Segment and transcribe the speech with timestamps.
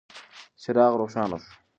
[0.61, 1.51] څراغ روښانه شو.